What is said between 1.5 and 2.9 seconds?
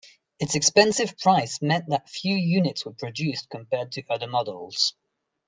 meant that few units